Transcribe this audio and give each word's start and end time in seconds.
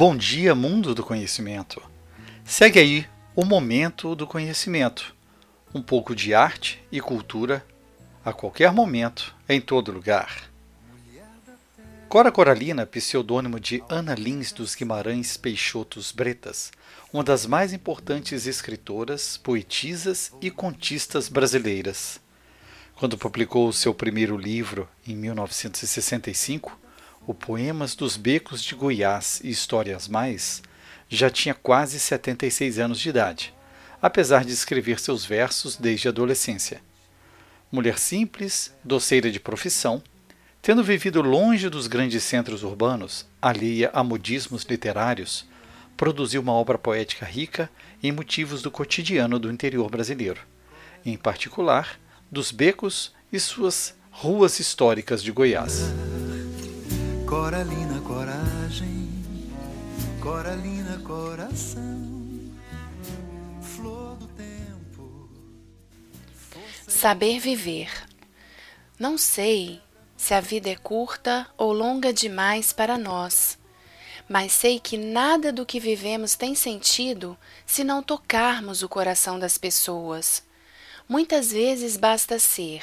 Bom 0.00 0.16
dia, 0.16 0.54
mundo 0.54 0.94
do 0.94 1.02
conhecimento. 1.02 1.82
Segue 2.44 2.78
aí 2.78 3.08
o 3.34 3.44
momento 3.44 4.14
do 4.14 4.28
conhecimento. 4.28 5.12
Um 5.74 5.82
pouco 5.82 6.14
de 6.14 6.32
arte 6.32 6.80
e 6.92 7.00
cultura 7.00 7.66
a 8.24 8.32
qualquer 8.32 8.70
momento, 8.72 9.34
em 9.48 9.60
todo 9.60 9.90
lugar. 9.90 10.48
Cora 12.08 12.30
Coralina, 12.30 12.86
pseudônimo 12.86 13.58
de 13.58 13.82
Ana 13.88 14.14
Lins 14.14 14.52
dos 14.52 14.76
Guimarães 14.76 15.36
Peixotos 15.36 16.12
Bretas, 16.12 16.70
uma 17.12 17.24
das 17.24 17.44
mais 17.44 17.72
importantes 17.72 18.46
escritoras, 18.46 19.36
poetisas 19.36 20.32
e 20.40 20.48
contistas 20.48 21.28
brasileiras. 21.28 22.20
Quando 22.94 23.18
publicou 23.18 23.72
seu 23.72 23.92
primeiro 23.92 24.36
livro, 24.36 24.88
em 25.04 25.16
1965, 25.16 26.78
o 27.28 27.34
Poemas 27.34 27.94
dos 27.94 28.16
Becos 28.16 28.62
de 28.62 28.74
Goiás 28.74 29.42
e 29.44 29.50
Histórias 29.50 30.08
Mais, 30.08 30.62
já 31.10 31.28
tinha 31.28 31.52
quase 31.52 32.00
76 32.00 32.78
anos 32.78 32.98
de 32.98 33.10
idade, 33.10 33.54
apesar 34.00 34.46
de 34.46 34.52
escrever 34.54 34.98
seus 34.98 35.26
versos 35.26 35.76
desde 35.76 36.08
a 36.08 36.10
adolescência. 36.10 36.80
Mulher 37.70 37.98
simples, 37.98 38.74
doceira 38.82 39.30
de 39.30 39.38
profissão, 39.38 40.02
tendo 40.62 40.82
vivido 40.82 41.20
longe 41.20 41.68
dos 41.68 41.86
grandes 41.86 42.22
centros 42.22 42.62
urbanos, 42.62 43.26
alheia 43.42 43.90
a 43.92 44.02
modismos 44.02 44.62
literários, 44.62 45.46
produziu 45.98 46.40
uma 46.40 46.52
obra 46.52 46.78
poética 46.78 47.26
rica 47.26 47.70
em 48.02 48.10
motivos 48.10 48.62
do 48.62 48.70
cotidiano 48.70 49.38
do 49.38 49.52
interior 49.52 49.90
brasileiro, 49.90 50.40
em 51.04 51.18
particular 51.18 52.00
dos 52.30 52.50
becos 52.50 53.12
e 53.30 53.38
suas 53.38 53.94
ruas 54.10 54.58
históricas 54.58 55.22
de 55.22 55.30
Goiás. 55.30 55.92
Coralina, 57.28 58.00
coragem, 58.00 59.06
Coralina, 60.18 60.98
coração, 61.04 62.54
flor 63.60 64.16
do 64.16 64.26
tempo. 64.28 65.28
Saber 66.86 67.38
viver. 67.38 67.90
Não 68.98 69.18
sei 69.18 69.78
se 70.16 70.32
a 70.32 70.40
vida 70.40 70.70
é 70.70 70.76
curta 70.76 71.46
ou 71.58 71.70
longa 71.70 72.14
demais 72.14 72.72
para 72.72 72.96
nós, 72.96 73.58
mas 74.26 74.50
sei 74.50 74.80
que 74.80 74.96
nada 74.96 75.52
do 75.52 75.66
que 75.66 75.78
vivemos 75.78 76.34
tem 76.34 76.54
sentido 76.54 77.36
se 77.66 77.84
não 77.84 78.02
tocarmos 78.02 78.82
o 78.82 78.88
coração 78.88 79.38
das 79.38 79.58
pessoas. 79.58 80.42
Muitas 81.06 81.52
vezes 81.52 81.98
basta 81.98 82.38
ser 82.38 82.82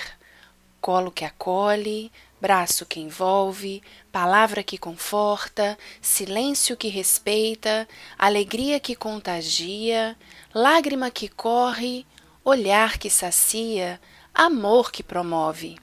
colo 0.86 1.10
que 1.10 1.26
acolhe, 1.26 2.12
braço 2.40 2.86
que 2.86 3.00
envolve, 3.00 3.82
palavra 4.12 4.62
que 4.62 4.78
conforta, 4.78 5.76
silêncio 6.00 6.78
que 6.78 6.90
respeita, 6.90 7.88
alegria 8.20 8.80
que 8.80 8.96
contagia, 8.96 10.16
lágrima 10.54 11.10
que 11.10 11.28
corre, 11.28 12.06
olhar 12.44 13.00
que 13.00 13.10
sacia, 13.10 14.00
amor 14.32 14.92
que 14.92 15.02
promove. 15.02 15.76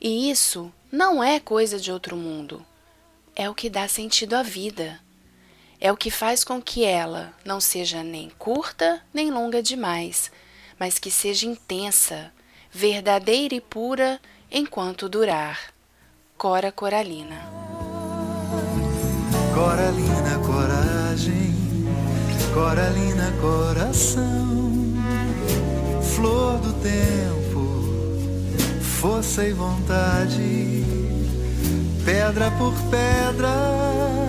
E 0.00 0.30
isso 0.30 0.72
não 0.90 1.22
é 1.22 1.38
coisa 1.38 1.78
de 1.78 1.92
outro 1.92 2.16
mundo. 2.16 2.64
É 3.36 3.50
o 3.50 3.54
que 3.54 3.68
dá 3.68 3.86
sentido 3.86 4.32
à 4.32 4.42
vida. 4.42 4.98
É 5.78 5.92
o 5.92 5.96
que 5.96 6.10
faz 6.10 6.42
com 6.42 6.58
que 6.58 6.86
ela 6.86 7.34
não 7.44 7.60
seja 7.60 8.02
nem 8.02 8.30
curta 8.38 9.02
nem 9.12 9.30
longa 9.30 9.62
demais, 9.62 10.32
mas 10.78 10.98
que 10.98 11.10
seja 11.10 11.44
intensa, 11.44 12.32
verdadeira 12.72 13.54
e 13.54 13.60
pura 13.60 14.20
enquanto 14.50 15.08
durar. 15.08 15.58
Cora 16.36 16.72
Coralina. 16.72 17.40
Coralina, 19.54 20.38
coragem, 20.46 21.52
Coralina, 22.52 23.32
coração, 23.40 24.72
flor 26.02 26.58
do 26.58 26.72
tempo, 26.74 28.82
força 28.82 29.46
e 29.46 29.52
vontade, 29.52 30.84
pedra 32.04 32.50
por 32.52 32.74
pedra 32.90 34.21